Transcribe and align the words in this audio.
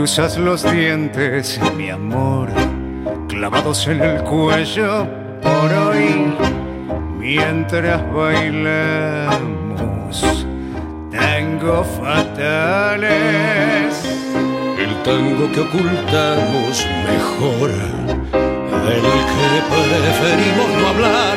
¿Dónde 0.00 0.12
usas 0.12 0.38
los 0.38 0.62
dientes, 0.62 1.60
mi 1.76 1.90
amor? 1.90 2.48
Clavados 3.28 3.86
en 3.86 4.00
el 4.00 4.22
cuello 4.22 5.06
por 5.42 5.70
hoy, 5.70 6.34
mientras 7.18 8.00
bailamos 8.10 9.36
tango 11.12 11.84
fatales. 12.00 13.12
El 14.78 15.02
tango 15.02 15.52
que 15.52 15.60
ocultamos 15.60 16.86
mejor, 17.06 17.70
el 18.88 19.02
que 19.02 19.62
preferimos 19.68 20.70
no 20.80 20.88
hablar, 20.88 21.36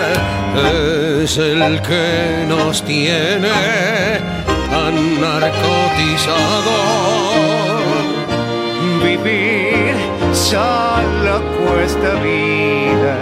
es 1.22 1.38
el 1.38 1.82
que 1.82 2.46
nos 2.48 2.82
tiene 2.82 3.52
tan 4.72 5.20
narcotizados. 5.20 7.33
Vivir 9.16 9.94
solo 10.34 11.40
cuesta 11.56 12.16
vida. 12.24 13.16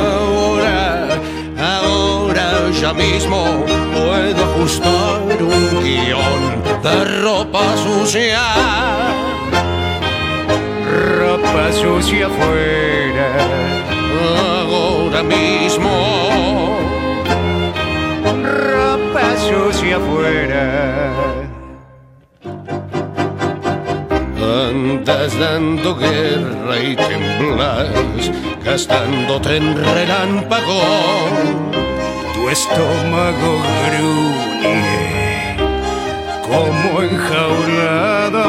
Ahora, 0.00 1.20
ahora 1.58 2.70
ya 2.80 2.94
mismo 2.94 3.44
puedo 3.92 4.44
ajustar 4.44 5.42
un 5.42 5.84
guion 5.84 6.42
de 6.82 7.04
ropa 7.20 7.76
sucia. 7.76 8.40
Ropa 11.18 11.70
sucia 11.72 12.26
afuera. 12.26 13.28
Ahora 14.70 15.22
mismo. 15.22 16.78
Ropa 18.42 19.36
sucia 19.36 19.98
afuera. 19.98 20.93
Andas 25.24 25.38
dando 25.40 25.96
guerra 25.96 26.78
y 26.82 26.94
temblas, 26.96 28.30
gastándote 28.62 29.56
en 29.56 29.74
relámpago. 29.74 30.82
Tu 32.34 32.50
estómago 32.50 33.62
gruñe 33.86 35.56
como 36.46 37.02
enjaulado. 37.04 38.44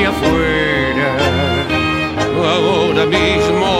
Sucia 0.00 0.08
afuera. 0.08 1.10
ahora 2.54 3.06
mismo, 3.06 3.70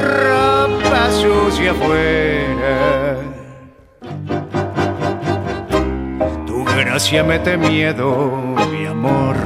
Ropa 0.00 1.10
sucia 1.10 1.72
afuera. 1.72 3.16
Tu 6.46 6.64
gracia 6.64 7.24
mete 7.24 7.56
miedo, 7.56 8.40
mi 8.70 8.86
amor. 8.86 9.36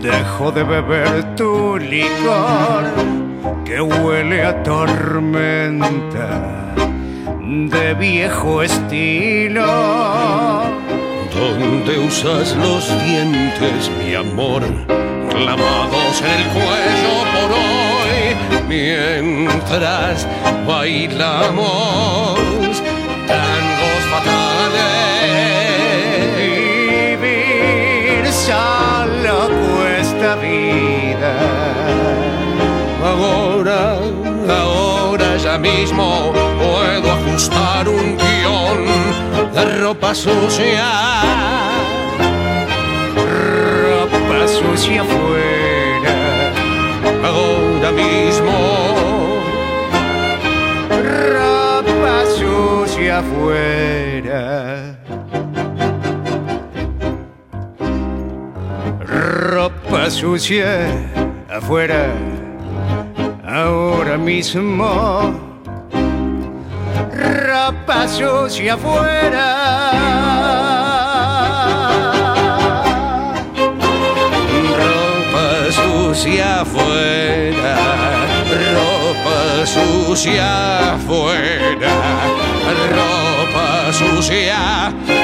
Dejo 0.00 0.52
de 0.52 0.62
beber 0.62 1.34
tu 1.36 1.78
licor 1.78 2.84
que 3.64 3.80
huele 3.80 4.44
a 4.44 4.62
tormenta 4.62 6.28
de 7.70 7.94
viejo 7.94 8.62
estilo. 8.62 10.51
Usas 12.06 12.54
los 12.56 12.88
dientes, 13.04 13.90
mi 13.98 14.14
amor, 14.14 14.62
clavados 15.30 16.20
en 16.20 16.30
el 16.30 16.44
cuello 16.48 17.14
por 17.32 17.50
hoy, 17.52 18.36
mientras 18.68 20.26
bailamos 20.66 22.38
tangos 23.26 24.02
fatales. 24.10 24.82
Vivir 27.16 28.24
solo 28.32 29.36
cuesta 29.76 30.36
vida. 30.36 31.34
Ahora, 33.04 33.98
ahora 34.48 35.36
ya 35.36 35.58
mismo 35.58 36.32
puedo 36.58 37.12
ajustar 37.12 37.88
un 37.88 38.16
guion 38.16 38.86
de 39.52 39.64
ropa 39.78 40.14
sucia. 40.14 41.71
Sucia 44.82 45.02
afuera. 45.02 46.16
Ahora 47.24 47.92
mismo, 47.92 48.50
Ropa 51.30 52.26
sucia 52.26 53.18
afuera. 53.18 54.98
Ropa 59.06 60.10
sucia 60.10 60.88
afuera. 61.48 62.12
Ahora 63.46 64.18
mismo. 64.18 65.32
Ropa 67.46 68.08
sucia 68.08 68.74
afuera. 68.74 70.41
Sucia 76.14 76.60
afuera, 76.60 77.74
ropa 78.74 79.64
sucia 79.64 80.92
afuera, 80.92 81.90
ropa 82.90 83.92
sucia 83.92 85.21